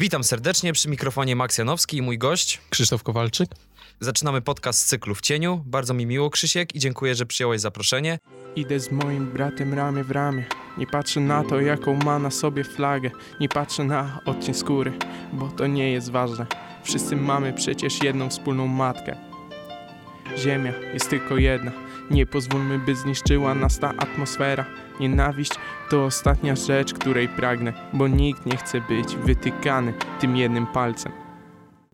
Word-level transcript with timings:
Witam 0.00 0.24
serdecznie 0.24 0.72
przy 0.72 0.88
mikrofonie 0.88 1.36
Max 1.36 1.58
Janowski 1.58 1.96
i 1.96 2.02
mój 2.02 2.18
gość. 2.18 2.60
Krzysztof 2.70 3.02
Kowalczyk. 3.02 3.50
Zaczynamy 4.00 4.40
podcast 4.40 4.80
z 4.80 4.84
cyklu 4.84 5.14
w 5.14 5.20
cieniu. 5.20 5.64
Bardzo 5.66 5.94
mi 5.94 6.06
miło, 6.06 6.30
Krzysiek, 6.30 6.74
i 6.74 6.78
dziękuję, 6.78 7.14
że 7.14 7.26
przyjąłeś 7.26 7.60
zaproszenie. 7.60 8.18
Idę 8.56 8.80
z 8.80 8.92
moim 8.92 9.26
bratem 9.26 9.74
ramię 9.74 10.04
w 10.04 10.10
ramię. 10.10 10.44
Nie 10.78 10.86
patrzę 10.86 11.20
na 11.20 11.44
to, 11.44 11.60
jaką 11.60 11.94
ma 11.94 12.18
na 12.18 12.30
sobie 12.30 12.64
flagę. 12.64 13.10
Nie 13.40 13.48
patrzę 13.48 13.84
na 13.84 14.20
odcień 14.24 14.54
skóry, 14.54 14.92
bo 15.32 15.48
to 15.48 15.66
nie 15.66 15.92
jest 15.92 16.10
ważne. 16.10 16.46
Wszyscy 16.84 17.16
mamy 17.16 17.52
przecież 17.52 18.02
jedną 18.02 18.30
wspólną 18.30 18.66
matkę. 18.66 19.16
Ziemia 20.36 20.72
jest 20.94 21.10
tylko 21.10 21.36
jedna. 21.36 21.72
Nie 22.10 22.26
pozwólmy, 22.26 22.78
by 22.78 22.96
zniszczyła 22.96 23.54
nas 23.54 23.78
ta 23.78 23.88
atmosfera. 23.88 24.64
Nienawiść 25.00 25.52
to 25.90 26.04
ostatnia 26.04 26.56
rzecz, 26.56 26.94
której 26.94 27.28
pragnę, 27.28 27.72
bo 27.92 28.08
nikt 28.08 28.46
nie 28.46 28.56
chce 28.56 28.80
być 28.80 29.16
wytykany 29.16 29.94
tym 30.20 30.36
jednym 30.36 30.66
palcem. 30.66 31.12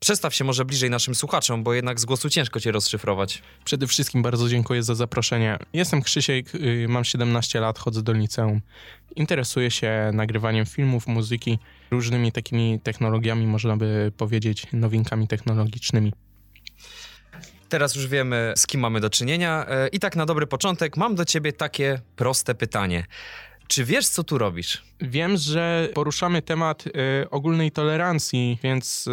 Przedstaw 0.04 0.34
się 0.34 0.44
może 0.44 0.64
bliżej 0.64 0.90
naszym 0.90 1.14
słuchaczom, 1.14 1.62
bo 1.62 1.74
jednak 1.74 2.00
z 2.00 2.04
głosu 2.04 2.30
ciężko 2.30 2.60
cię 2.60 2.72
rozszyfrować. 2.72 3.42
Przede 3.64 3.86
wszystkim 3.86 4.22
bardzo 4.22 4.48
dziękuję 4.48 4.82
za 4.82 4.94
zaproszenie. 4.94 5.58
Jestem 5.72 6.02
Krzysiek, 6.02 6.54
y, 6.54 6.86
mam 6.88 7.04
17 7.04 7.60
lat, 7.60 7.78
chodzę 7.78 8.02
do 8.02 8.12
liceum. 8.12 8.60
Interesuję 9.16 9.70
się 9.70 10.10
nagrywaniem 10.12 10.66
filmów, 10.66 11.06
muzyki, 11.06 11.58
różnymi 11.90 12.32
takimi 12.32 12.80
technologiami, 12.82 13.46
można 13.46 13.76
by 13.76 14.12
powiedzieć, 14.16 14.66
nowinkami 14.72 15.28
technologicznymi. 15.28 16.12
Teraz 17.68 17.94
już 17.94 18.06
wiemy, 18.06 18.52
z 18.56 18.66
kim 18.66 18.80
mamy 18.80 19.00
do 19.00 19.10
czynienia. 19.10 19.66
E, 19.68 19.88
I 19.88 20.00
tak 20.00 20.16
na 20.16 20.26
dobry 20.26 20.46
początek 20.46 20.96
mam 20.96 21.14
do 21.14 21.24
ciebie 21.24 21.52
takie 21.52 22.00
proste 22.16 22.54
pytanie. 22.54 23.04
Czy 23.68 23.84
wiesz, 23.84 24.08
co 24.08 24.24
tu 24.24 24.38
robisz? 24.38 24.84
Wiem, 25.00 25.36
że 25.36 25.88
poruszamy 25.94 26.42
temat 26.42 26.86
y, 26.86 26.90
ogólnej 27.30 27.70
tolerancji, 27.70 28.58
więc 28.62 29.06
y, 29.06 29.10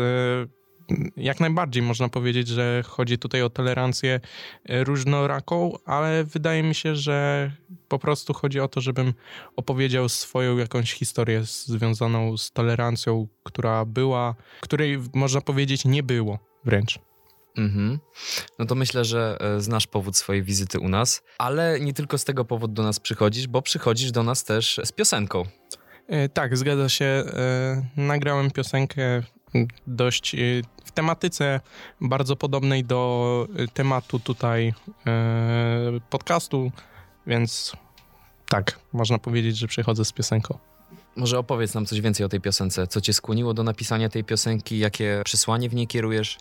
jak 1.17 1.39
najbardziej 1.39 1.83
można 1.83 2.09
powiedzieć, 2.09 2.47
że 2.47 2.83
chodzi 2.87 3.17
tutaj 3.17 3.41
o 3.41 3.49
tolerancję 3.49 4.19
różnoraką, 4.69 5.77
ale 5.85 6.23
wydaje 6.23 6.63
mi 6.63 6.75
się, 6.75 6.95
że 6.95 7.51
po 7.87 7.99
prostu 7.99 8.33
chodzi 8.33 8.59
o 8.59 8.67
to, 8.67 8.81
żebym 8.81 9.13
opowiedział 9.55 10.09
swoją 10.09 10.57
jakąś 10.57 10.93
historię 10.93 11.43
związaną 11.43 12.37
z 12.37 12.51
tolerancją, 12.51 13.27
która 13.43 13.85
była, 13.85 14.35
której 14.61 14.99
można 15.13 15.41
powiedzieć 15.41 15.85
nie 15.85 16.03
było 16.03 16.39
wręcz. 16.65 16.99
Mhm. 17.57 17.99
No 18.59 18.65
to 18.65 18.75
myślę, 18.75 19.05
że 19.05 19.37
e, 19.39 19.61
znasz 19.61 19.87
powód 19.87 20.17
swojej 20.17 20.43
wizyty 20.43 20.79
u 20.79 20.89
nas, 20.89 21.23
ale 21.37 21.79
nie 21.79 21.93
tylko 21.93 22.17
z 22.17 22.23
tego 22.23 22.45
powodu 22.45 22.73
do 22.73 22.83
nas 22.83 22.99
przychodzisz, 22.99 23.47
bo 23.47 23.61
przychodzisz 23.61 24.11
do 24.11 24.23
nas 24.23 24.43
też 24.43 24.79
z 24.83 24.91
piosenką. 24.91 25.43
E, 26.07 26.29
tak, 26.29 26.57
zgadza 26.57 26.89
się. 26.89 27.05
E, 27.05 27.85
nagrałem 27.97 28.51
piosenkę 28.51 29.23
dość 29.87 30.35
w 30.85 30.91
tematyce 30.91 31.59
bardzo 32.01 32.35
podobnej 32.35 32.83
do 32.83 33.47
tematu 33.73 34.19
tutaj 34.19 34.73
podcastu, 36.09 36.71
więc 37.27 37.73
tak, 38.49 38.79
można 38.93 39.17
powiedzieć, 39.19 39.57
że 39.57 39.67
przychodzę 39.67 40.05
z 40.05 40.11
piosenką. 40.11 40.57
Może 41.15 41.39
opowiedz 41.39 41.73
nam 41.73 41.85
coś 41.85 42.01
więcej 42.01 42.25
o 42.25 42.29
tej 42.29 42.41
piosence. 42.41 42.87
Co 42.87 43.01
cię 43.01 43.13
skłoniło 43.13 43.53
do 43.53 43.63
napisania 43.63 44.09
tej 44.09 44.23
piosenki? 44.23 44.79
Jakie 44.79 45.21
przesłanie 45.25 45.69
w 45.69 45.75
niej 45.75 45.87
kierujesz? 45.87 46.37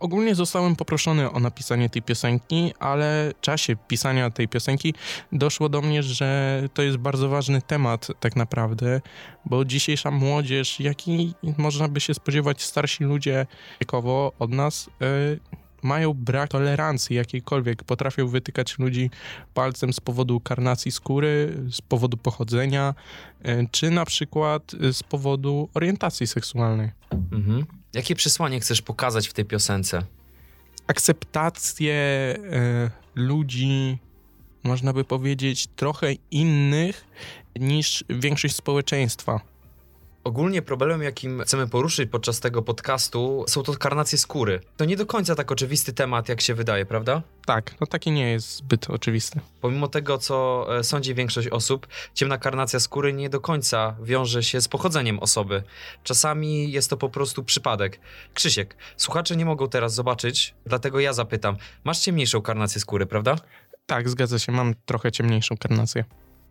Ogólnie 0.00 0.34
zostałem 0.34 0.76
poproszony 0.76 1.30
o 1.30 1.40
napisanie 1.40 1.90
tej 1.90 2.02
piosenki, 2.02 2.72
ale 2.78 3.32
w 3.38 3.40
czasie 3.40 3.76
pisania 3.88 4.30
tej 4.30 4.48
piosenki 4.48 4.94
doszło 5.32 5.68
do 5.68 5.82
mnie, 5.82 6.02
że 6.02 6.62
to 6.74 6.82
jest 6.82 6.96
bardzo 6.96 7.28
ważny 7.28 7.62
temat 7.62 8.08
tak 8.20 8.36
naprawdę, 8.36 9.00
bo 9.44 9.64
dzisiejsza 9.64 10.10
młodzież, 10.10 10.80
jak 10.80 11.08
i 11.08 11.34
można 11.58 11.88
by 11.88 12.00
się 12.00 12.14
spodziewać 12.14 12.62
starsi 12.62 13.04
ludzie 13.04 13.46
wiekowo 13.80 14.32
od 14.38 14.50
nas, 14.50 14.90
yy, 15.00 15.40
mają 15.82 16.14
brak 16.14 16.50
tolerancji 16.50 17.16
jakiejkolwiek, 17.16 17.84
potrafią 17.84 18.28
wytykać 18.28 18.78
ludzi 18.78 19.10
palcem 19.54 19.92
z 19.92 20.00
powodu 20.00 20.40
karnacji 20.40 20.92
skóry, 20.92 21.56
z 21.70 21.80
powodu 21.80 22.16
pochodzenia, 22.16 22.94
yy, 23.44 23.68
czy 23.70 23.90
na 23.90 24.04
przykład 24.04 24.72
z 24.92 25.02
powodu 25.02 25.68
orientacji 25.74 26.26
seksualnej. 26.26 26.90
Mhm. 27.32 27.66
Jakie 27.96 28.14
przesłanie 28.14 28.60
chcesz 28.60 28.82
pokazać 28.82 29.28
w 29.28 29.32
tej 29.32 29.44
piosence? 29.44 30.02
Akceptację 30.86 31.94
e, 31.94 32.36
ludzi, 33.14 33.98
można 34.64 34.92
by 34.92 35.04
powiedzieć, 35.04 35.66
trochę 35.76 36.12
innych 36.30 37.04
niż 37.60 38.04
większość 38.08 38.54
społeczeństwa. 38.56 39.40
Ogólnie 40.26 40.62
problemem, 40.62 41.02
jakim 41.02 41.42
chcemy 41.42 41.68
poruszyć 41.68 42.10
podczas 42.10 42.40
tego 42.40 42.62
podcastu, 42.62 43.44
są 43.48 43.62
to 43.62 43.72
karnacje 43.72 44.18
skóry. 44.18 44.60
To 44.76 44.84
nie 44.84 44.96
do 44.96 45.06
końca 45.06 45.34
tak 45.34 45.52
oczywisty 45.52 45.92
temat, 45.92 46.28
jak 46.28 46.40
się 46.40 46.54
wydaje, 46.54 46.86
prawda? 46.86 47.22
Tak, 47.44 47.74
no 47.80 47.86
taki 47.86 48.10
nie 48.10 48.30
jest 48.30 48.56
zbyt 48.56 48.90
oczywisty. 48.90 49.40
Pomimo 49.60 49.88
tego, 49.88 50.18
co 50.18 50.66
e, 50.78 50.84
sądzi 50.84 51.14
większość 51.14 51.48
osób, 51.48 51.86
ciemna 52.14 52.38
karnacja 52.38 52.80
skóry 52.80 53.12
nie 53.12 53.30
do 53.30 53.40
końca 53.40 53.96
wiąże 54.02 54.42
się 54.42 54.60
z 54.60 54.68
pochodzeniem 54.68 55.18
osoby. 55.18 55.62
Czasami 56.04 56.72
jest 56.72 56.90
to 56.90 56.96
po 56.96 57.08
prostu 57.08 57.44
przypadek. 57.44 58.00
Krzysiek, 58.34 58.76
słuchacze 58.96 59.36
nie 59.36 59.44
mogą 59.44 59.68
teraz 59.68 59.94
zobaczyć, 59.94 60.54
dlatego 60.64 61.00
ja 61.00 61.12
zapytam. 61.12 61.56
Masz 61.84 61.98
ciemniejszą 61.98 62.42
karnację 62.42 62.80
skóry, 62.80 63.06
prawda? 63.06 63.36
Tak, 63.86 64.08
zgadza 64.08 64.38
się, 64.38 64.52
mam 64.52 64.74
trochę 64.86 65.12
ciemniejszą 65.12 65.56
karnację. 65.56 66.04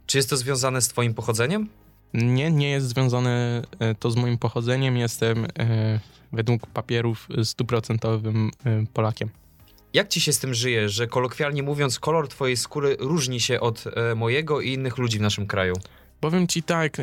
Czy 0.06 0.18
jest 0.18 0.30
to 0.30 0.38
związane 0.38 0.81
z 0.81 0.88
twoim 0.88 1.13
pochodzeniem? 1.13 1.69
Nie, 2.15 2.51
nie 2.51 2.69
jest 2.69 2.87
związane 2.87 3.61
e, 3.79 3.95
to 3.95 4.11
z 4.11 4.15
moim 4.15 4.37
pochodzeniem. 4.37 4.97
Jestem 4.97 5.45
e, 5.45 5.99
według 6.31 6.67
papierów 6.67 7.27
stuprocentowym 7.43 8.51
e, 8.65 8.85
Polakiem. 8.93 9.29
Jak 9.93 10.07
ci 10.07 10.21
się 10.21 10.33
z 10.33 10.39
tym 10.39 10.53
żyje, 10.53 10.89
że 10.89 11.07
kolokwialnie 11.07 11.63
mówiąc, 11.63 11.99
kolor 11.99 12.27
twojej 12.27 12.57
skóry 12.57 12.97
różni 12.99 13.39
się 13.39 13.59
od 13.59 13.83
mojego 14.15 14.61
i 14.61 14.73
innych 14.73 14.97
ludzi 14.97 15.17
w 15.17 15.21
naszym 15.21 15.47
kraju? 15.47 15.73
Powiem 16.19 16.47
ci 16.47 16.63
tak, 16.63 16.97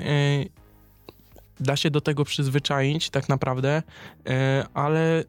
da 1.61 1.77
się 1.77 1.91
do 1.91 2.01
tego 2.01 2.25
przyzwyczaić 2.25 3.11
tak 3.11 3.29
naprawdę, 3.29 3.83
ale 4.75 5.25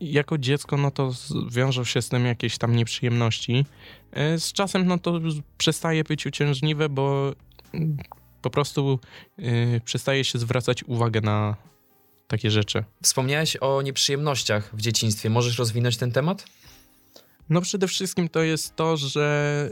jako 0.00 0.38
dziecko 0.38 0.76
no 0.76 0.90
to 0.90 1.12
wiążą 1.50 1.84
się 1.84 2.02
z 2.02 2.08
tym 2.08 2.26
jakieś 2.26 2.58
tam 2.58 2.76
nieprzyjemności. 2.76 3.66
Z 4.36 4.52
czasem 4.52 4.86
no 4.86 4.98
to 4.98 5.20
przestaje 5.58 6.04
być 6.04 6.26
uciążliwe, 6.26 6.88
bo 6.88 7.32
po 8.42 8.50
prostu 8.50 8.98
yy, 9.38 9.80
przestaje 9.84 10.24
się 10.24 10.38
zwracać 10.38 10.84
uwagę 10.84 11.20
na 11.20 11.56
takie 12.26 12.50
rzeczy. 12.50 12.84
Wspomniałeś 13.02 13.56
o 13.56 13.82
nieprzyjemnościach 13.82 14.76
w 14.76 14.80
dzieciństwie. 14.80 15.30
Możesz 15.30 15.58
rozwinąć 15.58 15.96
ten 15.96 16.12
temat? 16.12 16.44
No 17.48 17.60
przede 17.60 17.88
wszystkim 17.88 18.28
to 18.28 18.42
jest 18.42 18.76
to, 18.76 18.96
że 18.96 19.68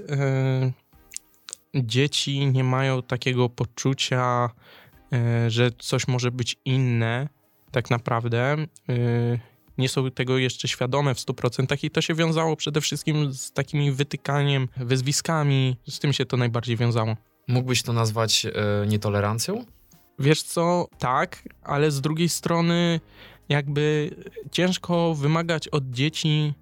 yy, 1.75 1.83
dzieci 1.83 2.47
nie 2.47 2.65
mają 2.65 3.03
takiego 3.03 3.49
poczucia, 3.49 4.51
yy, 5.11 5.51
że 5.51 5.71
coś 5.79 6.09
może 6.09 6.31
być 6.31 6.57
inne 6.65 7.29
tak 7.71 7.91
naprawdę. 7.91 8.57
Yy, 8.89 9.39
nie 9.79 9.89
są 9.89 10.11
tego 10.11 10.39
jeszcze 10.39 10.69
świadome 10.69 11.15
w 11.15 11.19
100% 11.19 11.85
i 11.85 11.91
to 11.91 12.01
się 12.01 12.15
wiązało 12.15 12.57
przede 12.57 12.81
wszystkim 12.81 13.33
z 13.33 13.53
takimi 13.53 13.93
wytykaniem, 13.93 14.69
wyzwiskami. 14.77 15.77
Z 15.89 15.99
tym 15.99 16.13
się 16.13 16.27
to 16.27 16.37
najbardziej 16.37 16.77
wiązało. 16.77 17.17
Mógłbyś 17.49 17.83
to 17.83 17.93
nazwać 17.93 18.47
e, 18.47 18.51
nietolerancją? 18.87 19.65
Wiesz 20.19 20.43
co, 20.43 20.89
tak, 20.99 21.43
ale 21.63 21.91
z 21.91 22.01
drugiej 22.01 22.29
strony 22.29 23.01
jakby 23.49 24.11
ciężko 24.51 25.15
wymagać 25.15 25.69
od 25.69 25.91
dzieci, 25.91 26.55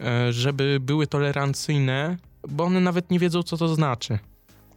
e, 0.00 0.32
żeby 0.32 0.78
były 0.80 1.06
tolerancyjne, 1.06 2.16
bo 2.48 2.64
one 2.64 2.80
nawet 2.80 3.10
nie 3.10 3.18
wiedzą, 3.18 3.42
co 3.42 3.56
to 3.56 3.74
znaczy. 3.74 4.18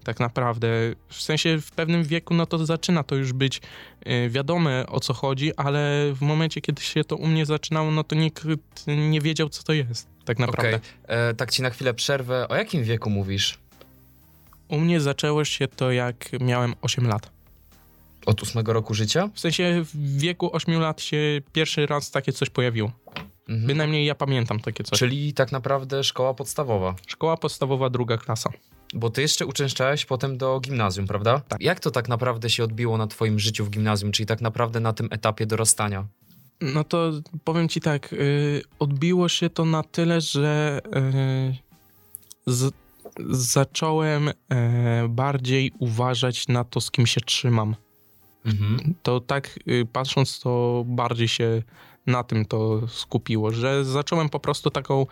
Tak 0.04 0.20
naprawdę. 0.20 0.68
W 1.10 1.22
sensie 1.22 1.62
w 1.62 1.72
pewnym 1.72 2.04
wieku, 2.04 2.34
no 2.34 2.46
to 2.46 2.66
zaczyna 2.66 3.04
to 3.04 3.16
już 3.16 3.34
być 3.34 3.62
e, 4.06 4.30
wiadome 4.30 4.86
o 4.88 5.00
co 5.00 5.14
chodzi, 5.14 5.56
ale 5.56 6.14
w 6.14 6.22
momencie, 6.22 6.62
kiedy 6.62 6.82
się 6.82 7.04
to 7.04 7.16
u 7.16 7.28
mnie 7.28 7.46
zaczynało, 7.46 7.92
no 7.92 8.04
to 8.04 8.16
nikt 8.16 8.46
nie 8.88 9.22
wiedział, 9.22 9.50
co 9.50 9.64
to 9.64 9.74
jest. 9.74 10.08
Tak 10.26 10.40
naprawdę. 10.40 10.80
Okay. 11.04 11.34
tak 11.38 11.52
ci 11.52 11.62
na 11.62 11.70
chwilę 11.70 11.94
przerwę. 11.94 12.48
O 12.48 12.56
jakim 12.56 12.84
wieku 12.84 13.10
mówisz? 13.10 13.60
U 14.68 14.78
mnie 14.78 15.02
zaczęło 15.02 15.46
się 15.46 15.68
to 15.68 15.92
jak 15.92 16.30
miałem 16.42 16.76
8 16.82 17.08
lat. 17.08 17.32
Od 18.26 18.44
ósmego 18.44 18.74
roku 18.74 18.94
życia? 18.94 19.30
W 19.34 19.40
sensie 19.40 19.84
w 19.94 20.18
wieku 20.18 20.50
8 20.56 20.80
lat 20.80 21.02
się 21.02 21.42
pierwszy 21.54 21.86
raz 21.86 22.12
takie 22.12 22.34
coś 22.34 22.50
pojawiło. 22.50 22.92
Mhm. 23.50 23.68
Bynajmniej 23.68 24.06
ja 24.06 24.16
pamiętam 24.16 24.60
takie 24.60 24.84
coś. 24.84 25.00
Czyli 25.00 25.34
tak 25.34 25.52
naprawdę 25.52 26.04
szkoła 26.04 26.34
podstawowa. 26.34 26.96
Szkoła 27.08 27.38
podstawowa, 27.38 27.90
druga 27.90 28.18
klasa. 28.18 28.50
Bo 28.94 29.10
ty 29.10 29.22
jeszcze 29.22 29.46
uczęszczałeś 29.46 30.06
potem 30.06 30.38
do 30.38 30.60
gimnazjum, 30.60 31.08
prawda? 31.08 31.42
Tak. 31.48 31.62
Jak 31.62 31.80
to 31.80 31.92
tak 31.92 32.08
naprawdę 32.08 32.50
się 32.50 32.64
odbiło 32.64 32.98
na 32.98 33.08
twoim 33.08 33.40
życiu 33.40 33.66
w 33.66 33.70
gimnazjum, 33.70 34.12
czyli 34.12 34.28
tak 34.28 34.42
naprawdę 34.42 34.80
na 34.80 34.94
tym 34.94 35.08
etapie 35.12 35.46
dorastania? 35.46 36.08
No 36.62 36.84
to 36.84 37.12
powiem 37.44 37.70
ci 37.70 37.82
tak, 37.82 38.12
yy, 38.12 38.62
odbiło 38.80 39.30
się 39.30 39.50
to 39.50 39.66
na 39.66 39.84
tyle, 39.84 40.22
że 40.22 40.82
yy, 42.46 42.54
z, 42.54 42.74
zacząłem 43.30 44.30
e, 44.50 45.08
bardziej 45.10 45.72
uważać 45.80 46.48
na 46.48 46.64
to, 46.64 46.82
z 46.82 46.92
kim 46.92 47.08
się 47.08 47.22
trzymam. 47.22 47.76
Mhm. 48.46 48.94
To 49.04 49.20
tak 49.20 49.60
y, 49.68 49.88
patrząc, 49.94 50.40
to 50.40 50.84
bardziej 50.88 51.28
się 51.28 51.64
na 52.08 52.24
tym 52.24 52.46
to 52.46 52.88
skupiło, 52.88 53.52
że 53.52 53.86
zacząłem 53.86 54.30
po 54.30 54.40
prostu 54.40 54.70
taką, 54.70 55.06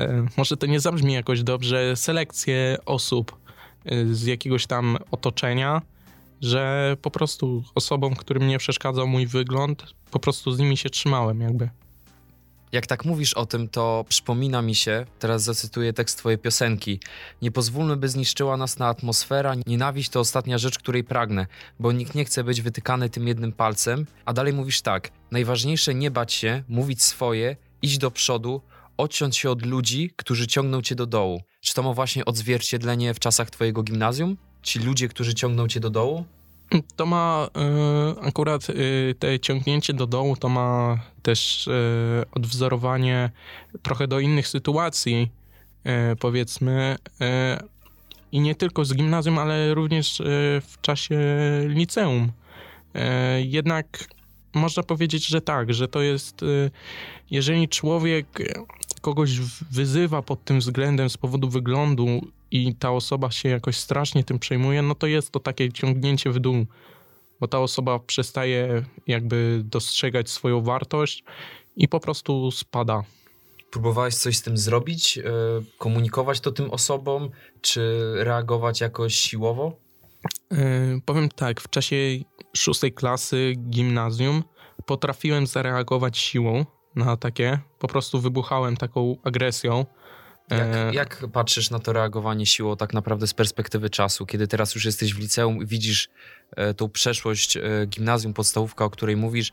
e, 0.00 0.26
może 0.36 0.56
to 0.56 0.66
nie 0.66 0.80
zabrzmi 0.80 1.12
jakoś 1.12 1.42
dobrze, 1.42 1.96
selekcję 1.96 2.76
osób 2.86 3.36
y, 3.92 4.14
z 4.14 4.26
jakiegoś 4.26 4.66
tam 4.66 4.98
otoczenia, 5.10 5.82
że 6.40 6.96
po 7.02 7.10
prostu 7.10 7.64
osobom, 7.74 8.16
którym 8.16 8.48
nie 8.48 8.58
przeszkadzał 8.58 9.06
mój 9.06 9.26
wygląd, 9.26 9.94
po 10.10 10.18
prostu 10.18 10.52
z 10.52 10.58
nimi 10.58 10.76
się 10.76 10.90
trzymałem 10.90 11.40
jakby. 11.40 11.70
Jak 12.72 12.86
tak 12.86 13.04
mówisz 13.04 13.34
o 13.34 13.46
tym, 13.46 13.68
to 13.68 14.04
przypomina 14.08 14.62
mi 14.62 14.74
się, 14.74 15.06
teraz 15.18 15.42
zacytuję 15.42 15.92
tekst 15.92 16.18
twojej 16.18 16.38
piosenki. 16.38 17.00
Nie 17.42 17.50
pozwólmy, 17.50 17.96
by 17.96 18.08
zniszczyła 18.08 18.56
nas 18.56 18.78
na 18.78 18.86
atmosfera. 18.88 19.54
Nienawiść 19.66 20.10
to 20.10 20.20
ostatnia 20.20 20.58
rzecz, 20.58 20.78
której 20.78 21.04
pragnę, 21.04 21.46
bo 21.80 21.92
nikt 21.92 22.14
nie 22.14 22.24
chce 22.24 22.44
być 22.44 22.62
wytykany 22.62 23.10
tym 23.10 23.28
jednym 23.28 23.52
palcem. 23.52 24.06
A 24.24 24.32
dalej 24.32 24.52
mówisz 24.52 24.82
tak. 24.82 25.10
Najważniejsze 25.30 25.94
nie 25.94 26.10
bać 26.10 26.32
się, 26.32 26.62
mówić 26.68 27.02
swoje, 27.02 27.56
iść 27.82 27.98
do 27.98 28.10
przodu, 28.10 28.62
odciąć 28.96 29.36
się 29.36 29.50
od 29.50 29.66
ludzi, 29.66 30.10
którzy 30.16 30.46
ciągną 30.46 30.82
cię 30.82 30.94
do 30.94 31.06
dołu. 31.06 31.42
Czy 31.60 31.74
to 31.74 31.82
ma 31.82 31.92
właśnie 31.92 32.24
odzwierciedlenie 32.24 33.14
w 33.14 33.18
czasach 33.18 33.50
twojego 33.50 33.82
gimnazjum? 33.82 34.36
Ci 34.62 34.78
ludzie, 34.78 35.08
którzy 35.08 35.34
ciągną 35.34 35.68
cię 35.68 35.80
do 35.80 35.90
dołu? 35.90 36.24
To 36.96 37.06
ma 37.06 37.48
y, 38.20 38.28
akurat 38.28 38.70
y, 38.70 39.14
te 39.18 39.40
ciągnięcie 39.40 39.94
do 39.94 40.06
dołu, 40.06 40.36
to 40.36 40.48
ma 40.48 40.98
też 41.22 41.66
y, 41.66 41.70
odwzorowanie 42.32 43.30
trochę 43.82 44.08
do 44.08 44.20
innych 44.20 44.48
sytuacji, 44.48 45.30
powiedzmy. 46.20 46.96
I 48.32 48.40
nie 48.40 48.54
tylko 48.54 48.84
z 48.84 48.94
gimnazjum, 48.94 49.38
ale 49.38 49.74
również 49.74 50.22
w 50.62 50.80
czasie 50.80 51.18
liceum. 51.66 52.32
Jednak 53.38 54.04
można 54.54 54.82
powiedzieć, 54.82 55.26
że 55.26 55.40
tak, 55.40 55.74
że 55.74 55.88
to 55.88 56.02
jest, 56.02 56.40
jeżeli 57.30 57.68
człowiek 57.68 58.26
kogoś 59.00 59.38
wyzywa 59.70 60.22
pod 60.22 60.44
tym 60.44 60.58
względem 60.58 61.10
z 61.10 61.16
powodu 61.16 61.48
wyglądu 61.48 62.20
i 62.52 62.74
ta 62.74 62.90
osoba 62.90 63.30
się 63.30 63.48
jakoś 63.48 63.76
strasznie 63.76 64.24
tym 64.24 64.38
przejmuje, 64.38 64.82
no 64.82 64.94
to 64.94 65.06
jest 65.06 65.30
to 65.30 65.40
takie 65.40 65.72
ciągnięcie 65.72 66.30
w 66.30 66.38
dół, 66.38 66.66
bo 67.40 67.48
ta 67.48 67.60
osoba 67.60 67.98
przestaje 67.98 68.84
jakby 69.06 69.62
dostrzegać 69.64 70.30
swoją 70.30 70.62
wartość 70.62 71.24
i 71.76 71.88
po 71.88 72.00
prostu 72.00 72.50
spada. 72.50 73.02
Próbowałeś 73.70 74.14
coś 74.14 74.36
z 74.36 74.42
tym 74.42 74.58
zrobić? 74.58 75.18
e, 75.18 75.22
Komunikować 75.78 76.40
to 76.40 76.52
tym 76.52 76.70
osobom? 76.70 77.30
Czy 77.60 78.12
reagować 78.16 78.80
jakoś 78.80 79.14
siłowo? 79.14 79.76
Yy, 80.50 81.00
powiem 81.04 81.28
tak, 81.28 81.60
w 81.60 81.70
czasie 81.70 81.96
szóstej 82.56 82.92
klasy 82.92 83.54
gimnazjum 83.70 84.42
potrafiłem 84.86 85.46
zareagować 85.46 86.18
siłą 86.18 86.64
na 86.96 87.16
takie, 87.16 87.58
po 87.78 87.88
prostu 87.88 88.20
wybuchałem 88.20 88.76
taką 88.76 89.16
agresją. 89.24 89.86
Jak, 90.50 90.68
E, 90.68 90.94
jak 90.94 91.24
patrzysz 91.32 91.70
na 91.70 91.78
to 91.78 91.92
reagowanie 91.92 92.46
siłą 92.46 92.76
tak 92.76 92.94
naprawdę 92.94 93.26
z 93.26 93.34
perspektywy 93.34 93.90
czasu, 93.90 94.26
kiedy 94.26 94.48
teraz 94.48 94.74
już 94.74 94.84
jesteś 94.84 95.14
w 95.14 95.18
liceum 95.18 95.62
i 95.62 95.66
widzisz 95.66 96.08
e, 96.56 96.74
tą 96.74 96.88
przeszłość 96.88 97.56
e, 97.56 97.62
gimnazjum, 97.86 98.34
podstawówka, 98.34 98.84
o 98.84 98.90
której 98.90 99.16
mówisz, 99.16 99.52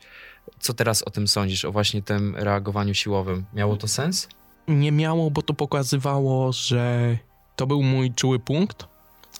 co 0.60 0.74
teraz 0.74 1.02
o 1.02 1.10
tym 1.10 1.28
sądzisz, 1.28 1.64
o 1.64 1.72
właśnie 1.72 2.02
tym 2.02 2.36
reagowaniu 2.36 2.94
siłowym? 2.94 3.44
Miało 3.54 3.76
to 3.76 3.88
sens? 3.88 4.28
nie 4.70 4.92
miało, 4.92 5.30
bo 5.30 5.42
to 5.42 5.54
pokazywało, 5.54 6.52
że 6.52 7.16
to 7.56 7.66
był 7.66 7.82
mój 7.82 8.14
czuły 8.14 8.38
punkt, 8.38 8.88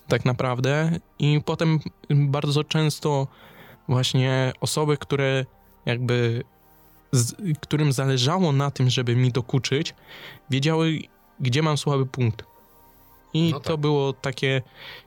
tak 0.09 0.25
naprawdę. 0.25 0.99
I 1.19 1.41
potem 1.45 1.81
bardzo 2.11 2.65
często 2.65 3.27
właśnie 3.89 4.53
osoby, 4.61 4.97
które 4.97 5.45
jakby, 5.87 6.45
z, 7.13 7.35
którym 7.61 7.93
zależało 7.93 8.53
na 8.53 8.71
tym, 8.71 8.91
żeby 8.91 9.17
mi 9.17 9.33
dokuczyć, 9.33 9.95
wiedziały, 10.51 10.99
gdzie 11.41 11.63
mam 11.63 11.79
słaby 11.79 12.07
punkt. 12.07 12.45
I 13.35 13.51
No 13.53 13.61
to 13.61 13.71
tak. 13.71 13.81
było 13.81 14.13
takie 14.13 14.63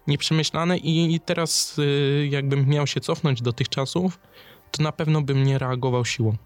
nieprzemyślane 0.07 0.77
i 0.77 1.19
teraz 1.25 1.79
y, 1.79 2.27
jakbym 2.31 2.67
miał 2.67 2.87
się 2.87 3.01
cofnąć 3.01 3.41
do 3.41 3.53
tych 3.53 3.69
czasów, 3.69 4.19
to 4.71 4.83
na 4.83 4.91
pewno 4.91 5.21
bym 5.21 5.43
nie 5.43 5.59
reagował 5.59 6.05
siłą 6.05 6.37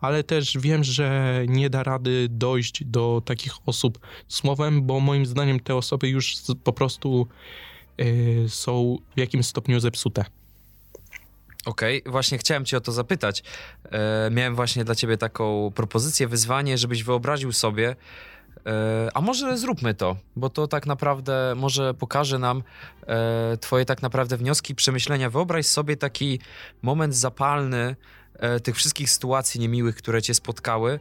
ale 0.00 0.24
też 0.24 0.58
wiem, 0.58 0.84
że 0.84 1.42
nie 1.48 1.70
da 1.70 1.82
rady 1.82 2.26
dojść 2.30 2.84
do 2.84 3.22
takich 3.24 3.52
osób 3.66 3.98
słowem, 4.28 4.82
bo 4.82 5.00
moim 5.00 5.26
zdaniem 5.26 5.60
te 5.60 5.74
osoby 5.74 6.08
już 6.08 6.34
po 6.64 6.72
prostu 6.72 7.26
y, 8.00 8.44
są 8.48 8.98
w 9.16 9.20
jakimś 9.20 9.46
stopniu 9.46 9.80
zepsute. 9.80 10.24
Okej, 11.66 12.02
właśnie 12.06 12.38
chciałem 12.38 12.64
cię 12.64 12.76
o 12.76 12.80
to 12.80 12.92
zapytać. 12.92 13.42
E, 13.84 14.30
miałem 14.30 14.54
właśnie 14.54 14.84
dla 14.84 14.94
ciebie 14.94 15.16
taką 15.16 15.72
propozycję, 15.74 16.28
wyzwanie, 16.28 16.78
żebyś 16.78 17.04
wyobraził 17.04 17.52
sobie, 17.52 17.96
a 19.14 19.20
może 19.20 19.58
zróbmy 19.58 19.94
to, 19.94 20.16
bo 20.36 20.50
to 20.50 20.68
tak 20.68 20.86
naprawdę 20.86 21.54
może 21.56 21.94
pokaże 21.94 22.38
nam 22.38 22.62
e, 23.06 23.56
twoje 23.56 23.84
tak 23.84 24.02
naprawdę 24.02 24.36
wnioski, 24.36 24.74
przemyślenia. 24.74 25.30
Wyobraź 25.30 25.66
sobie 25.66 25.96
taki 25.96 26.40
moment 26.82 27.14
zapalny 27.14 27.96
e, 28.34 28.60
tych 28.60 28.76
wszystkich 28.76 29.10
sytuacji 29.10 29.60
niemiłych, 29.60 29.96
które 29.96 30.22
cię 30.22 30.34
spotkały 30.34 31.00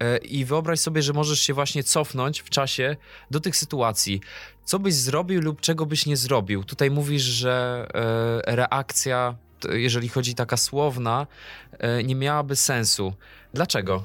e, 0.00 0.16
i 0.16 0.44
wyobraź 0.44 0.80
sobie, 0.80 1.02
że 1.02 1.12
możesz 1.12 1.40
się 1.40 1.54
właśnie 1.54 1.84
cofnąć 1.84 2.40
w 2.40 2.50
czasie 2.50 2.96
do 3.30 3.40
tych 3.40 3.56
sytuacji. 3.56 4.20
Co 4.64 4.78
byś 4.78 4.94
zrobił 4.94 5.40
lub 5.40 5.60
czego 5.60 5.86
byś 5.86 6.06
nie 6.06 6.16
zrobił? 6.16 6.64
Tutaj 6.64 6.90
mówisz, 6.90 7.22
że 7.22 7.86
e, 8.46 8.56
reakcja, 8.56 9.34
jeżeli 9.72 10.08
chodzi 10.08 10.34
taka 10.34 10.56
słowna, 10.56 11.26
e, 11.78 12.02
nie 12.02 12.14
miałaby 12.14 12.56
sensu. 12.56 13.14
Dlaczego? 13.54 14.04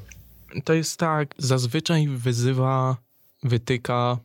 To 0.64 0.74
jest 0.74 1.00
tak, 1.00 1.36
zazwyczaj 1.38 2.08
wyzywa, 2.08 2.98
wytyka 3.44 4.18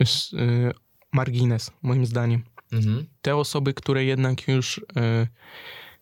y, 0.00 0.72
margines, 1.12 1.70
moim 1.82 2.06
zdaniem. 2.06 2.42
Mhm. 2.72 3.06
Te 3.22 3.36
osoby, 3.36 3.74
które 3.74 4.04
jednak 4.04 4.48
już 4.48 4.78
y, 4.78 4.82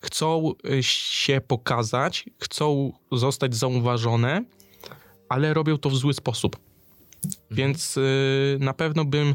chcą 0.01 0.53
y, 0.71 0.83
się 0.83 1.41
pokazać, 1.41 2.25
chcą 2.39 2.93
zostać 3.13 3.55
zauważone, 3.57 4.45
ale 5.29 5.55
robią 5.55 5.79
to 5.79 5.91
w 5.91 5.97
zły 5.97 6.15
sposób. 6.15 6.57
Więc 7.51 7.97
y, 7.97 8.59
na 8.61 8.75
pewno 8.75 9.05
bym 9.05 9.35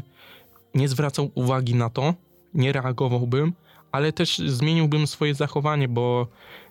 nie 0.74 0.88
zwracał 0.88 1.30
uwagi 1.34 1.74
na 1.74 1.90
to, 1.90 2.14
nie 2.54 2.72
reagowałbym, 2.72 3.52
ale 3.92 4.12
też 4.12 4.38
zmieniłbym 4.38 5.06
swoje 5.06 5.34
zachowanie, 5.34 5.88
bo 5.88 6.28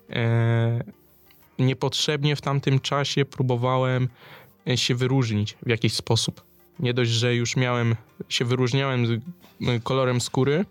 e, 0.10 0.84
niepotrzebnie 1.60 2.36
w 2.36 2.42
tamtym 2.42 2.80
czasie 2.80 3.26
próbowałem 3.26 4.10
e, 4.68 4.78
się 4.78 4.96
wyróżnić 4.96 5.58
w 5.66 5.70
jakiś 5.70 5.94
sposób. 5.94 6.42
Nie 6.80 6.94
dość, 6.94 7.12
że 7.12 7.36
już 7.36 7.56
miałem, 7.56 7.96
się 8.30 8.46
wyróżniałem 8.46 9.06
m, 9.62 9.82
kolorem 9.82 10.22
skóry 10.22 10.66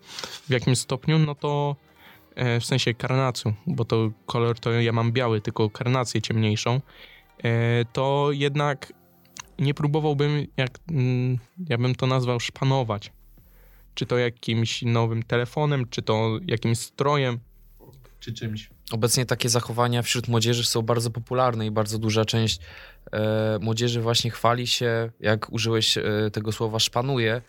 w 0.47 0.49
jakimś 0.49 0.77
stopniu, 0.77 1.19
no 1.19 1.35
to 1.35 1.75
e, 2.35 2.59
w 2.59 2.65
sensie 2.65 2.93
karnacją, 2.93 3.53
bo 3.67 3.85
to 3.85 4.11
kolor 4.25 4.59
to 4.59 4.71
ja 4.71 4.91
mam 4.91 5.11
biały, 5.11 5.41
tylko 5.41 5.69
karnację 5.69 6.21
ciemniejszą, 6.21 6.81
e, 7.43 7.85
to 7.93 8.29
jednak 8.31 8.93
nie 9.59 9.73
próbowałbym, 9.73 10.47
jak 10.57 10.79
mm, 10.89 11.37
ja 11.69 11.77
bym 11.77 11.95
to 11.95 12.07
nazwał, 12.07 12.39
szpanować. 12.39 13.11
Czy 13.93 14.05
to 14.05 14.17
jakimś 14.17 14.81
nowym 14.81 15.23
telefonem, 15.23 15.89
czy 15.89 16.01
to 16.01 16.39
jakimś 16.47 16.77
strojem, 16.77 17.39
czy 18.19 18.33
czymś. 18.33 18.69
Obecnie 18.91 19.25
takie 19.25 19.49
zachowania 19.49 20.01
wśród 20.01 20.27
młodzieży 20.27 20.65
są 20.65 20.81
bardzo 20.81 21.11
popularne 21.11 21.65
i 21.65 21.71
bardzo 21.71 21.99
duża 21.99 22.25
część 22.25 22.59
e, 23.11 23.59
młodzieży 23.61 24.01
właśnie 24.01 24.31
chwali 24.31 24.67
się, 24.67 25.11
jak 25.19 25.53
użyłeś 25.53 25.97
e, 25.97 26.03
tego 26.33 26.51
słowa, 26.51 26.79
szpanuje 26.79 27.33
e, 27.33 27.41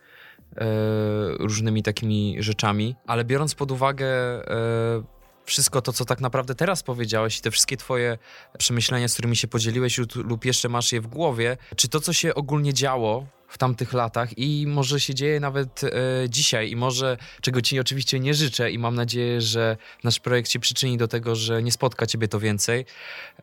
różnymi 1.39 1.83
takimi 1.83 2.37
rzeczami, 2.43 2.95
ale 3.07 3.25
biorąc 3.25 3.55
pod 3.55 3.71
uwagę 3.71 4.07
e, 4.07 5.18
wszystko 5.49 5.83
to, 5.83 5.93
co 5.93 6.05
tak 6.05 6.21
naprawdę 6.21 6.55
teraz 6.55 6.83
powiedziałeś 6.83 7.39
i 7.39 7.41
te 7.41 7.51
wszystkie 7.51 7.77
twoje 7.77 8.19
przemyślenia, 8.59 9.09
z 9.09 9.13
którymi 9.13 9.37
się 9.37 9.49
podzieliłeś 9.49 9.99
lub, 10.15 10.45
jeszcze 10.45 10.69
masz 10.69 10.93
je 10.93 11.01
w 11.01 11.07
głowie, 11.07 11.57
czy 11.77 11.89
to, 11.89 12.01
co 12.01 12.13
się 12.13 12.35
ogólnie 12.35 12.75
działo 12.75 13.27
w 13.49 13.59
tamtych 13.59 13.93
latach 13.93 14.39
i 14.39 14.67
może 14.67 15.01
się 15.01 15.15
dzieje 15.15 15.41
nawet 15.41 15.85
e, 15.85 15.91
dzisiaj 16.29 16.71
i 16.71 16.77
może, 16.77 17.17
czego 17.41 17.63
ci 17.63 17.81
oczywiście 17.81 18.21
nie 18.21 18.35
życzę 18.35 18.71
i 18.71 18.79
mam 18.79 18.95
nadzieję, 18.95 19.41
że 19.41 19.77
nasz 20.05 20.21
projekt 20.21 20.51
się 20.51 20.59
przyczyni 20.59 20.97
do 20.97 21.09
tego, 21.09 21.37
że 21.37 21.63
nie 21.63 21.73
spotka 21.73 22.07
ciebie 22.07 22.29
to 22.29 22.41
więcej. 22.41 22.85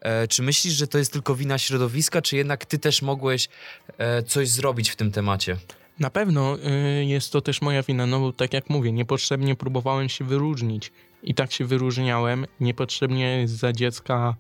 E, 0.02 0.28
czy 0.28 0.44
myślisz, 0.44 0.74
że 0.74 0.88
to 0.88 0.98
jest 0.98 1.14
tylko 1.14 1.36
wina 1.36 1.58
środowiska, 1.58 2.22
czy 2.22 2.38
jednak 2.38 2.66
ty 2.66 2.80
też 2.80 3.02
mogłeś 3.02 3.50
e, 3.98 4.24
coś 4.24 4.50
zrobić 4.50 4.90
w 4.90 4.96
tym 4.96 5.12
temacie? 5.12 5.58
Na 6.00 6.10
pewno 6.10 6.58
y, 6.58 7.06
jest 7.06 7.32
to 7.32 7.42
też 7.42 7.62
moja 7.62 7.84
wina, 7.84 8.06
no 8.06 8.20
bo 8.20 8.34
tak 8.34 8.54
jak 8.54 8.70
mówię, 8.70 8.92
niepotrzebnie 8.92 9.56
próbowałem 9.56 10.10
się 10.10 10.26
wyróżnić 10.26 10.92
i 11.26 11.34
tak 11.34 11.52
się 11.52 11.66
wyróżniałem. 11.66 12.46
Niepotrzebnie 12.60 13.44
za 13.46 13.74
dziecka 13.74 14.36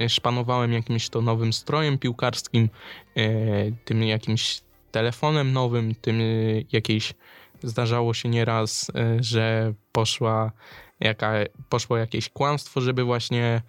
y, 0.00 0.08
szpanowałem 0.08 0.72
jakimś 0.72 1.08
to 1.08 1.20
nowym 1.20 1.52
strojem 1.52 1.98
piłkarskim, 1.98 2.68
y, 3.16 3.74
tym 3.84 4.02
jakimś 4.02 4.60
telefonem 4.92 5.52
nowym, 5.52 5.94
tym 5.94 6.20
y, 6.20 6.64
jakiejś 6.72 7.14
zdarzało 7.62 8.14
się 8.14 8.28
nieraz, 8.28 8.90
że 9.20 9.74
poszła 9.92 10.52
jaka, 11.00 11.32
poszło 11.68 11.96
jakieś 11.96 12.28
kłamstwo, 12.28 12.80
żeby 12.80 13.04
właśnie 13.04 13.62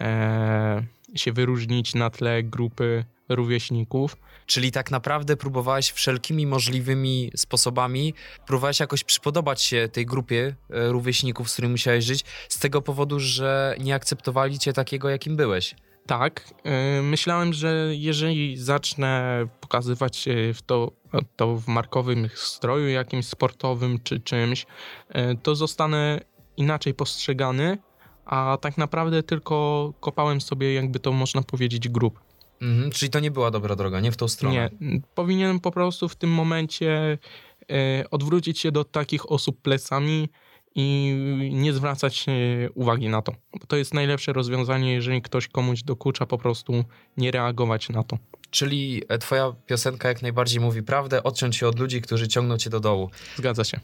e, 0.00 0.82
się 1.14 1.32
wyróżnić 1.32 1.94
na 1.94 2.10
tle 2.10 2.42
grupy 2.42 3.04
rówieśników. 3.28 4.16
Czyli 4.46 4.72
tak 4.72 4.90
naprawdę 4.90 5.36
próbowałeś 5.36 5.90
wszelkimi 5.90 6.46
możliwymi 6.46 7.30
sposobami, 7.36 8.14
próbowałeś 8.46 8.80
jakoś 8.80 9.04
przypodobać 9.04 9.62
się 9.62 9.88
tej 9.92 10.06
grupie 10.06 10.56
e, 10.70 10.88
rówieśników, 10.88 11.50
z 11.50 11.52
którymi 11.52 11.72
musiałeś 11.72 12.04
żyć, 12.04 12.24
z 12.48 12.58
tego 12.58 12.82
powodu, 12.82 13.20
że 13.20 13.76
nie 13.80 13.94
akceptowali 13.94 14.58
cię 14.58 14.72
takiego, 14.72 15.08
jakim 15.08 15.36
byłeś. 15.36 15.74
Tak, 16.06 16.54
e, 16.64 17.02
myślałem, 17.02 17.52
że 17.52 17.86
jeżeli 17.90 18.56
zacznę 18.56 19.44
pokazywać 19.60 20.16
się 20.16 20.54
w 20.54 20.62
to, 20.62 20.92
to 21.36 21.56
w 21.56 21.68
markowym 21.68 22.28
stroju 22.34 22.88
jakimś 22.88 23.26
sportowym 23.26 23.98
czy 24.04 24.20
czymś, 24.20 24.66
e, 25.08 25.34
to 25.34 25.54
zostanę 25.54 26.20
inaczej 26.56 26.94
postrzegany, 26.94 27.78
a 28.24 28.58
tak 28.60 28.78
naprawdę 28.78 29.22
tylko 29.22 29.92
kopałem 30.00 30.40
sobie, 30.40 30.74
jakby 30.74 30.98
to 31.00 31.12
można 31.12 31.42
powiedzieć, 31.42 31.88
grób. 31.88 32.27
Mhm, 32.62 32.90
czyli 32.90 33.10
to 33.10 33.20
nie 33.20 33.30
była 33.30 33.50
dobra 33.50 33.76
droga, 33.76 34.00
nie 34.00 34.12
w 34.12 34.16
tą 34.16 34.28
stronę. 34.28 34.70
Nie, 34.80 35.00
powinienem 35.14 35.60
po 35.60 35.70
prostu 35.70 36.08
w 36.08 36.16
tym 36.16 36.30
momencie 36.30 37.18
e, 37.70 38.04
odwrócić 38.10 38.58
się 38.58 38.72
do 38.72 38.84
takich 38.84 39.32
osób 39.32 39.62
plecami 39.62 40.28
i 40.74 41.14
nie 41.52 41.72
zwracać 41.72 42.26
e, 42.28 42.32
uwagi 42.70 43.08
na 43.08 43.22
to. 43.22 43.32
Bo 43.60 43.66
to 43.66 43.76
jest 43.76 43.94
najlepsze 43.94 44.32
rozwiązanie, 44.32 44.92
jeżeli 44.92 45.22
ktoś 45.22 45.48
komuś 45.48 45.82
dokucza, 45.82 46.26
po 46.26 46.38
prostu 46.38 46.84
nie 47.16 47.30
reagować 47.30 47.88
na 47.88 48.02
to. 48.02 48.18
Czyli 48.50 49.02
e, 49.08 49.18
twoja 49.18 49.52
piosenka 49.66 50.08
jak 50.08 50.22
najbardziej 50.22 50.60
mówi 50.60 50.82
prawdę, 50.82 51.22
odciąć 51.22 51.56
się 51.56 51.68
od 51.68 51.78
ludzi, 51.78 52.02
którzy 52.02 52.28
ciągną 52.28 52.58
cię 52.58 52.70
do 52.70 52.80
dołu. 52.80 53.10
Zgadza 53.36 53.64
się. 53.64 53.80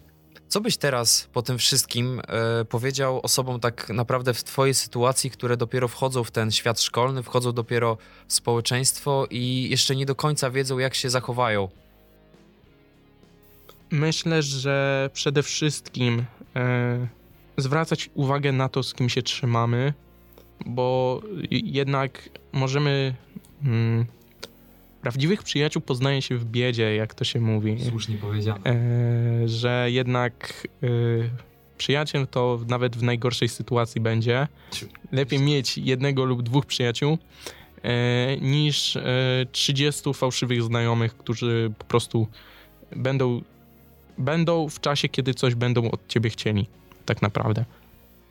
Co 0.48 0.60
byś 0.60 0.76
teraz 0.76 1.28
po 1.32 1.42
tym 1.42 1.58
wszystkim 1.58 2.20
e, 2.28 2.64
powiedział 2.64 3.20
osobom 3.22 3.60
tak 3.60 3.88
naprawdę 3.88 4.34
w 4.34 4.44
twojej 4.44 4.74
sytuacji, 4.74 5.30
które 5.30 5.56
dopiero 5.56 5.88
wchodzą 5.88 6.24
w 6.24 6.30
ten 6.30 6.50
świat 6.50 6.80
szkolny, 6.80 7.22
wchodzą 7.22 7.52
dopiero 7.52 7.98
w 8.28 8.32
społeczeństwo 8.32 9.26
i 9.30 9.68
jeszcze 9.70 9.96
nie 9.96 10.06
do 10.06 10.14
końca 10.14 10.50
wiedzą, 10.50 10.78
jak 10.78 10.94
się 10.94 11.10
zachowają? 11.10 11.68
Myślę, 13.90 14.42
że 14.42 15.10
przede 15.12 15.42
wszystkim 15.42 16.24
e, 16.56 17.06
zwracać 17.56 18.10
uwagę 18.14 18.52
na 18.52 18.68
to, 18.68 18.82
z 18.82 18.94
kim 18.94 19.08
się 19.08 19.22
trzymamy, 19.22 19.92
bo 20.66 21.20
jednak 21.50 22.28
możemy. 22.52 23.14
Mm, 23.64 24.06
prawdziwych 25.04 25.42
przyjaciół 25.42 25.82
poznaje 25.82 26.22
się 26.22 26.36
w 26.38 26.44
biedzie, 26.44 26.96
jak 26.96 27.14
to 27.14 27.24
się 27.24 27.40
mówi. 27.40 27.76
Słusznie 27.88 28.16
powiedziane. 28.16 28.60
E, 28.66 29.48
że 29.48 29.86
jednak 29.90 30.68
e, 30.82 30.86
przyjaciel 31.78 32.26
to 32.26 32.60
nawet 32.68 32.96
w 32.96 33.02
najgorszej 33.02 33.48
sytuacji 33.48 34.00
będzie. 34.00 34.48
Lepiej 35.12 35.40
mieć 35.40 35.78
jednego 35.78 36.24
lub 36.24 36.42
dwóch 36.42 36.66
przyjaciół 36.66 37.18
e, 37.82 38.36
niż 38.36 38.96
e, 38.96 39.02
30 39.52 40.14
fałszywych 40.14 40.62
znajomych, 40.62 41.16
którzy 41.16 41.72
po 41.78 41.84
prostu 41.84 42.26
będą, 42.96 43.42
będą 44.18 44.68
w 44.68 44.80
czasie, 44.80 45.08
kiedy 45.08 45.34
coś 45.34 45.54
będą 45.54 45.90
od 45.90 46.08
ciebie 46.08 46.30
chcieli. 46.30 46.66
Tak 47.06 47.22
naprawdę. 47.22 47.64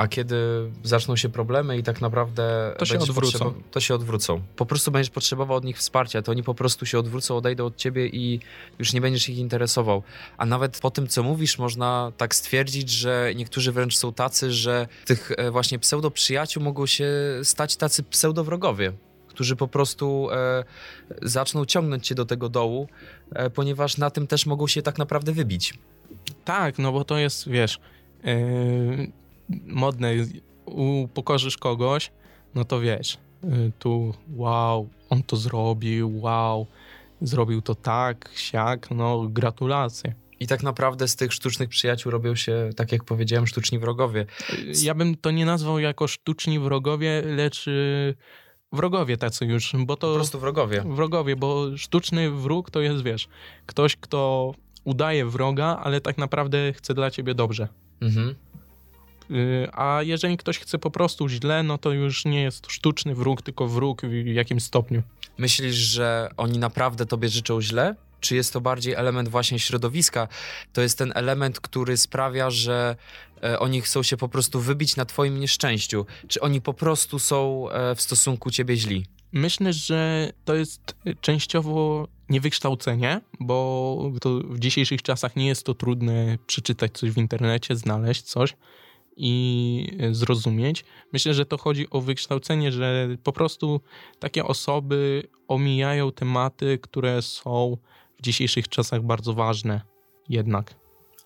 A 0.04 0.08
kiedy 0.08 0.36
zaczną 0.84 1.16
się 1.16 1.30
problemy 1.30 1.78
i 1.78 1.84
tak 1.84 2.02
naprawdę. 2.02 2.76
To 2.78 2.86
się 2.86 3.00
odwrócą. 3.00 3.54
To 3.72 3.80
się 3.80 3.96
odwrócą. 3.96 4.42
Po 4.56 4.66
prostu 4.66 4.92
będziesz 4.92 5.10
potrzebował 5.10 5.58
od 5.58 5.64
nich 5.64 5.78
wsparcia, 5.78 6.22
to 6.22 6.32
oni 6.32 6.44
po 6.44 6.54
prostu 6.54 6.86
się 6.86 7.00
odwrócą, 7.00 7.38
odejdą 7.38 7.66
od 7.66 7.76
ciebie 7.76 8.08
i 8.08 8.40
już 8.80 8.94
nie 8.94 9.02
będziesz 9.02 9.30
ich 9.30 9.38
interesował. 9.38 10.04
A 10.38 10.46
nawet 10.46 10.80
po 10.80 10.92
tym, 10.92 11.08
co 11.08 11.24
mówisz, 11.24 11.58
można 11.58 12.12
tak 12.18 12.36
stwierdzić, 12.36 12.90
że 12.90 13.32
niektórzy 13.36 13.72
wręcz 13.72 13.98
są 13.98 14.14
tacy, 14.14 14.52
że 14.52 14.88
tych 15.06 15.32
e, 15.38 15.52
właśnie 15.52 15.80
pseudo-przyjaciół 15.80 16.64
mogą 16.64 16.86
się 16.86 17.10
stać 17.44 17.76
tacy 17.76 18.04
pseudo-wrogowie. 18.04 18.92
Którzy 19.28 19.56
po 19.56 19.68
prostu 19.68 20.28
e, 20.32 20.64
zaczną 21.22 21.66
ciągnąć 21.66 22.08
cię 22.08 22.16
do 22.16 22.26
tego 22.26 22.50
dołu, 22.50 22.88
e, 23.32 23.50
ponieważ 23.50 23.98
na 23.98 24.10
tym 24.10 24.28
też 24.28 24.46
mogą 24.46 24.68
się 24.68 24.82
tak 24.82 24.98
naprawdę 24.98 25.32
wybić. 25.32 25.74
Tak, 26.46 26.80
no 26.80 26.92
bo 26.92 27.04
to 27.04 27.18
jest, 27.18 27.50
wiesz, 27.50 27.80
yy, 28.24 29.23
modne, 29.66 30.14
upokorzysz 30.66 31.58
kogoś, 31.58 32.12
no 32.56 32.66
to 32.66 32.80
wiesz, 32.80 33.18
yy, 33.44 33.72
tu 33.80 34.14
wow, 34.36 34.90
on 35.10 35.24
to 35.24 35.36
zrobił, 35.36 36.22
wow, 36.22 36.68
zrobił 37.22 37.62
to 37.62 37.76
tak, 37.76 38.32
siak, 38.36 38.92
no 38.92 39.28
gratulacje. 39.30 40.16
I 40.40 40.48
tak 40.48 40.64
naprawdę 40.64 41.08
z 41.08 41.16
tych 41.16 41.34
sztucznych 41.34 41.70
przyjaciół 41.70 42.12
robią 42.12 42.36
się, 42.36 42.70
tak 42.76 42.92
jak 42.92 43.04
powiedziałem, 43.04 43.48
sztuczni 43.48 43.80
wrogowie. 43.80 44.26
Yy, 44.66 44.74
Ja 44.84 44.96
bym 44.96 45.16
to 45.16 45.32
nie 45.32 45.46
nazwał 45.46 45.80
jako 45.80 46.08
sztuczni 46.08 46.60
wrogowie, 46.60 47.22
lecz 47.26 47.68
yy, 47.68 48.16
wrogowie 48.72 49.18
tacy 49.18 49.46
już, 49.46 49.76
bo 49.86 49.96
to... 49.96 50.08
Po 50.08 50.16
prostu 50.16 50.40
wrogowie. 50.40 50.84
Wrogowie, 50.86 51.36
bo 51.36 51.78
sztuczny 51.78 52.32
wróg 52.32 52.72
to 52.72 52.82
jest, 52.82 53.04
wiesz, 53.04 53.28
ktoś, 53.66 53.96
kto 53.96 54.54
udaje 54.84 55.26
wroga, 55.26 55.80
ale 55.84 56.02
tak 56.02 56.18
naprawdę 56.18 56.74
chce 56.74 56.94
dla 56.94 57.12
ciebie 57.12 57.36
dobrze. 57.36 57.68
Mhm. 58.02 58.36
Y, 59.32 59.68
A 59.74 60.00
jeżeli 60.04 60.38
ktoś 60.38 60.60
chce 60.60 60.80
po 60.80 60.92
prostu 60.92 61.30
źle, 61.30 61.64
no 61.64 61.78
to 61.78 61.92
już 61.92 62.26
nie 62.26 62.42
jest 62.42 62.72
sztuczny 62.72 63.16
wróg, 63.16 63.42
tylko 63.42 63.68
wróg 63.68 64.02
w 64.02 64.26
jakimś 64.28 64.64
stopniu. 64.64 65.04
Myślisz, 65.38 65.76
że 65.76 66.30
oni 66.38 66.60
naprawdę 66.60 67.06
tobie 67.06 67.30
życzą 67.30 67.62
źle? 67.62 67.96
Czy 68.20 68.36
jest 68.36 68.54
to 68.54 68.62
bardziej 68.62 68.94
element 68.94 69.30
właśnie 69.30 69.60
środowiska? 69.60 70.28
To 70.74 70.82
jest 70.82 70.98
ten 70.98 71.12
element, 71.16 71.60
który 71.60 71.98
sprawia, 71.98 72.50
że 72.50 72.96
e, 73.44 73.60
oni 73.60 73.82
chcą 73.82 74.04
się 74.04 74.18
po 74.18 74.30
prostu 74.30 74.60
wybić 74.60 74.96
na 74.96 75.06
twoim 75.06 75.40
nieszczęściu? 75.40 76.06
Czy 76.28 76.42
oni 76.42 76.62
po 76.62 76.74
prostu 76.74 77.20
są 77.20 77.70
e, 77.70 77.96
w 77.96 78.02
stosunku 78.02 78.52
ciebie 78.52 78.78
źli? 78.78 79.06
Myślę, 79.32 79.74
że 79.74 80.32
to 80.46 80.56
jest 80.56 80.96
częściowo 81.22 82.08
niewykształcenie, 82.30 83.22
bo 83.40 84.12
w 84.50 84.60
dzisiejszych 84.60 85.02
czasach 85.02 85.36
nie 85.36 85.48
jest 85.48 85.66
to 85.66 85.74
trudne 85.74 86.38
przeczytać 86.48 86.92
coś 86.92 87.12
w 87.12 87.18
internecie, 87.18 87.76
znaleźć 87.76 88.22
coś 88.22 88.56
i 89.18 89.98
zrozumieć. 90.12 90.86
Myślę, 91.14 91.34
że 91.34 91.46
to 91.46 91.58
chodzi 91.58 91.90
o 91.90 92.02
wykształcenie, 92.02 92.72
że 92.72 93.08
po 93.24 93.32
prostu 93.32 93.82
takie 94.20 94.46
osoby 94.46 95.24
omijają 95.48 96.12
tematy, 96.12 96.80
które 96.82 97.22
są 97.22 97.78
w 98.20 98.22
dzisiejszych 98.22 98.70
czasach 98.70 99.02
bardzo 99.02 99.34
ważne 99.34 99.82
jednak. 100.30 100.76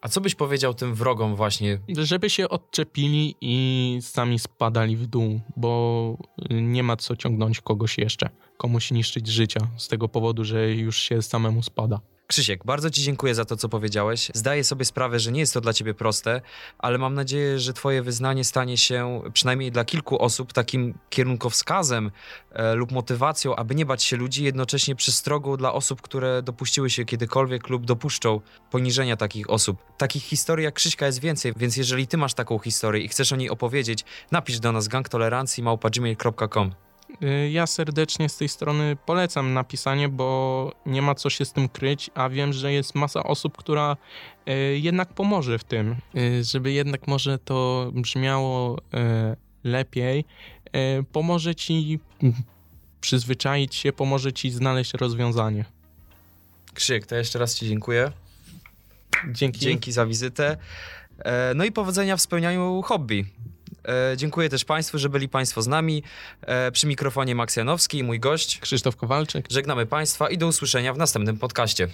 A 0.01 0.09
co 0.09 0.21
byś 0.21 0.35
powiedział 0.35 0.73
tym 0.73 0.95
wrogom 0.95 1.35
właśnie? 1.35 1.79
Żeby 1.97 2.29
się 2.29 2.49
odczepili 2.49 3.35
i 3.41 3.97
sami 4.01 4.39
spadali 4.39 4.97
w 4.97 5.07
dół, 5.07 5.41
bo 5.57 6.17
nie 6.49 6.83
ma 6.83 6.97
co 6.97 7.15
ciągnąć 7.15 7.61
kogoś 7.61 7.97
jeszcze, 7.97 8.29
komuś 8.57 8.91
niszczyć 8.91 9.27
życia 9.27 9.59
z 9.77 9.87
tego 9.87 10.09
powodu, 10.09 10.43
że 10.43 10.71
już 10.71 10.97
się 10.97 11.21
samemu 11.21 11.63
spada. 11.63 11.99
Krzysiek, 12.27 12.65
bardzo 12.65 12.89
Ci 12.89 13.03
dziękuję 13.03 13.35
za 13.35 13.45
to, 13.45 13.57
co 13.57 13.69
powiedziałeś. 13.69 14.31
Zdaję 14.33 14.63
sobie 14.63 14.85
sprawę, 14.85 15.19
że 15.19 15.31
nie 15.31 15.39
jest 15.39 15.53
to 15.53 15.61
dla 15.61 15.73
Ciebie 15.73 15.93
proste, 15.93 16.41
ale 16.77 16.97
mam 16.97 17.13
nadzieję, 17.13 17.59
że 17.59 17.73
Twoje 17.73 18.01
wyznanie 18.01 18.43
stanie 18.43 18.77
się 18.77 19.21
przynajmniej 19.33 19.71
dla 19.71 19.85
kilku 19.85 20.21
osób 20.21 20.53
takim 20.53 20.97
kierunkowskazem 21.09 22.11
e, 22.51 22.75
lub 22.75 22.91
motywacją, 22.91 23.55
aby 23.55 23.75
nie 23.75 23.85
bać 23.85 24.03
się 24.03 24.17
ludzi, 24.17 24.43
jednocześnie 24.43 24.95
przestrogą 24.95 25.57
dla 25.57 25.73
osób, 25.73 26.01
które 26.01 26.41
dopuściły 26.41 26.89
się 26.89 27.05
kiedykolwiek 27.05 27.69
lub 27.69 27.85
dopuszczą 27.85 28.41
poniżenia 28.71 29.17
takich 29.17 29.49
osób. 29.49 29.77
Takich 29.97 30.23
historii 30.23 30.65
jak 30.65 30.73
Krzyśka 30.73 31.05
jest 31.05 31.19
więcej, 31.19 31.53
więc 31.57 31.77
jeżeli 31.77 32.07
Ty 32.07 32.17
masz 32.17 32.33
taką 32.33 32.59
historię 32.59 33.01
i 33.03 33.07
chcesz 33.07 33.33
o 33.33 33.35
niej 33.35 33.49
opowiedzieć, 33.49 34.05
napisz 34.31 34.59
do 34.59 34.71
nas 34.71 34.87
gangtolerancji 34.87 35.63
małpa.gmail.com. 35.63 36.67
Y, 36.67 36.86
Ja 37.51 37.67
serdecznie 37.67 38.29
z 38.29 38.37
tej 38.37 38.49
strony 38.49 38.97
polecam 39.05 39.53
napisanie, 39.53 40.09
bo 40.09 40.71
nie 40.85 41.01
ma 41.01 41.15
co 41.15 41.29
się 41.29 41.45
z 41.45 41.53
tym 41.53 41.69
kryć, 41.69 42.09
a 42.13 42.29
wiem, 42.29 42.53
że 42.53 42.73
jest 42.73 42.95
masa 42.95 43.23
osób, 43.23 43.57
która 43.57 43.97
y, 44.49 44.79
jednak 44.79 45.13
pomoże 45.13 45.59
w 45.59 45.63
tym, 45.63 45.95
y, 46.17 46.43
żeby 46.43 46.71
jednak 46.71 47.07
może 47.07 47.39
to 47.39 47.89
brzmiało 47.93 48.77
y, 48.77 48.81
lepiej. 49.63 50.25
Y, 50.99 51.03
Pomoże 51.11 51.55
ci 51.55 51.99
przyzwyczaić 53.01 53.75
się, 53.75 53.93
pomoże 53.93 54.33
ci 54.33 54.51
znaleźć 54.51 54.93
rozwiązanie. 54.93 55.65
Krzysiek, 56.73 57.05
to 57.05 57.15
jeszcze 57.15 57.39
raz 57.39 57.55
Ci 57.55 57.67
dziękuję. 57.67 58.11
Dzięki. 59.31 59.59
Dzięki 59.59 59.91
za 59.91 60.05
wizytę. 60.05 60.57
E, 61.19 61.53
No 61.55 61.65
i 61.65 61.71
powodzenia 61.71 62.17
w 62.17 62.21
spełnianiu 62.21 62.81
hobby. 62.81 63.25
E, 63.87 64.17
Dziękuję 64.17 64.49
też 64.49 64.65
Państwu, 64.65 64.97
że 64.97 65.09
byli 65.09 65.29
Państwo 65.29 65.61
z 65.61 65.67
nami. 65.67 66.03
E, 66.41 66.71
Przy 66.71 66.87
mikrofonie 66.87 67.35
Max 67.35 67.55
Janowski 67.55 67.97
i 67.97 68.03
mój 68.03 68.19
gość. 68.19 68.59
Krzysztof 68.59 68.95
Kowalczyk. 68.95 69.45
Żegnamy 69.49 69.85
Państwa 69.85 70.29
i 70.29 70.37
do 70.37 70.47
usłyszenia 70.47 70.93
w 70.93 70.97
następnym 70.97 71.37
podcaście. 71.37 71.87